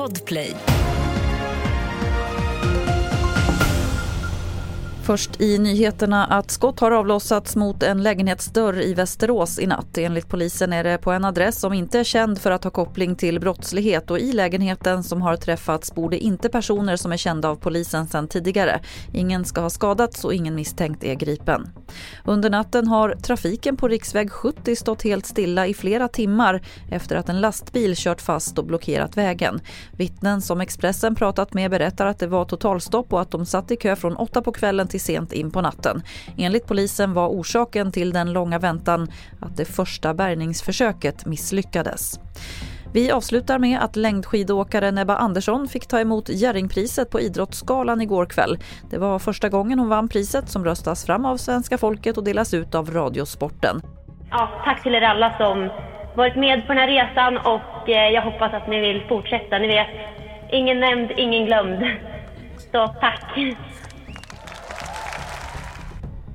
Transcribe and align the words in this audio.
Podplay. 0.00 0.79
Först 5.10 5.40
i 5.40 5.58
nyheterna 5.58 6.26
att 6.26 6.50
skott 6.50 6.80
har 6.80 6.90
avlossats 6.90 7.56
mot 7.56 7.82
en 7.82 8.02
lägenhetsdörr 8.02 8.80
i 8.80 8.94
Västerås 8.94 9.58
i 9.58 9.66
natt. 9.66 9.98
Enligt 9.98 10.28
polisen 10.28 10.72
är 10.72 10.84
det 10.84 10.98
på 10.98 11.12
en 11.12 11.24
adress 11.24 11.60
som 11.60 11.72
inte 11.72 11.98
är 11.98 12.04
känd 12.04 12.38
för 12.38 12.50
att 12.50 12.64
ha 12.64 12.70
koppling 12.70 13.16
till 13.16 13.40
brottslighet 13.40 14.10
och 14.10 14.18
i 14.18 14.32
lägenheten 14.32 15.02
som 15.02 15.22
har 15.22 15.36
träffats 15.36 15.94
bor 15.94 16.10
det 16.10 16.18
inte 16.18 16.48
personer 16.48 16.96
som 16.96 17.12
är 17.12 17.16
kända 17.16 17.48
av 17.48 17.56
polisen 17.56 18.06
sedan 18.06 18.28
tidigare. 18.28 18.80
Ingen 19.12 19.44
ska 19.44 19.60
ha 19.60 19.70
skadats 19.70 20.24
och 20.24 20.34
ingen 20.34 20.54
misstänkt 20.54 21.04
är 21.04 21.14
gripen. 21.14 21.68
Under 22.24 22.50
natten 22.50 22.88
har 22.88 23.14
trafiken 23.22 23.76
på 23.76 23.88
riksväg 23.88 24.32
70 24.32 24.76
stått 24.76 25.02
helt 25.02 25.26
stilla 25.26 25.66
i 25.66 25.74
flera 25.74 26.08
timmar 26.08 26.62
efter 26.90 27.16
att 27.16 27.28
en 27.28 27.40
lastbil 27.40 27.94
kört 27.96 28.20
fast 28.20 28.58
och 28.58 28.66
blockerat 28.66 29.16
vägen. 29.16 29.60
Vittnen 29.96 30.42
som 30.42 30.60
Expressen 30.60 31.14
pratat 31.14 31.54
med 31.54 31.70
berättar 31.70 32.06
att 32.06 32.18
det 32.18 32.26
var 32.26 32.44
totalstopp 32.44 33.12
och 33.12 33.20
att 33.20 33.30
de 33.30 33.46
satt 33.46 33.70
i 33.70 33.76
kö 33.76 33.96
från 33.96 34.16
åtta 34.16 34.42
på 34.42 34.52
kvällen 34.52 34.88
till 34.88 34.99
sent 35.00 35.32
in 35.32 35.50
på 35.50 35.60
natten. 35.60 36.02
Enligt 36.38 36.66
polisen 36.66 37.14
var 37.14 37.28
orsaken 37.28 37.92
till 37.92 38.12
den 38.12 38.32
långa 38.32 38.58
väntan 38.58 39.08
att 39.40 39.56
det 39.56 39.64
första 39.64 40.14
bärgningsförsöket 40.14 41.26
misslyckades. 41.26 42.20
Vi 42.92 43.10
avslutar 43.10 43.58
med 43.58 43.78
att 43.80 43.96
längdskidåkaren 43.96 44.98
Ebba 44.98 45.16
Andersson 45.16 45.68
fick 45.68 45.86
ta 45.86 46.00
emot 46.00 46.28
Jerringpriset 46.28 47.10
på 47.10 47.20
Idrottsgalan 47.20 48.00
igår 48.00 48.26
kväll. 48.26 48.58
Det 48.90 48.98
var 48.98 49.18
första 49.18 49.48
gången 49.48 49.78
hon 49.78 49.88
vann 49.88 50.08
priset 50.08 50.48
som 50.48 50.64
röstas 50.64 51.06
fram 51.06 51.24
av 51.24 51.36
svenska 51.36 51.78
folket 51.78 52.16
och 52.16 52.24
delas 52.24 52.54
ut 52.54 52.74
av 52.74 52.90
Radiosporten. 52.90 53.80
Ja, 54.30 54.48
tack 54.64 54.82
till 54.82 54.94
er 54.94 55.02
alla 55.02 55.36
som 55.38 55.68
varit 56.16 56.36
med 56.36 56.66
på 56.66 56.72
den 56.72 56.78
här 56.78 56.88
resan 56.88 57.36
och 57.36 57.88
eh, 57.88 58.08
jag 58.08 58.22
hoppas 58.22 58.52
att 58.54 58.68
ni 58.68 58.80
vill 58.80 59.02
fortsätta. 59.08 59.58
Ni 59.58 59.66
vet, 59.66 59.88
ingen 60.52 60.80
nämnd, 60.80 61.10
ingen 61.16 61.46
glömd. 61.46 61.82
Så 62.72 62.88
tack! 63.00 63.38